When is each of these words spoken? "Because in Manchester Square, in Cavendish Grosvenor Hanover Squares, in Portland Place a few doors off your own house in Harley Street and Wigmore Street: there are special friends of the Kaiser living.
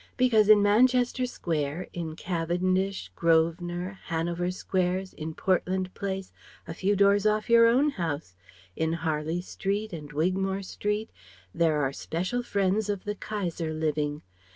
"Because 0.17 0.49
in 0.49 0.63
Manchester 0.63 1.27
Square, 1.27 1.89
in 1.93 2.15
Cavendish 2.15 3.11
Grosvenor 3.15 3.99
Hanover 4.05 4.49
Squares, 4.49 5.13
in 5.13 5.35
Portland 5.35 5.93
Place 5.93 6.33
a 6.67 6.73
few 6.73 6.95
doors 6.95 7.27
off 7.27 7.51
your 7.51 7.67
own 7.67 7.91
house 7.91 8.35
in 8.75 8.93
Harley 8.93 9.41
Street 9.41 9.93
and 9.93 10.11
Wigmore 10.11 10.63
Street: 10.63 11.11
there 11.53 11.79
are 11.83 11.93
special 11.93 12.41
friends 12.41 12.89
of 12.89 13.03
the 13.03 13.13
Kaiser 13.13 13.75
living. 13.75 14.23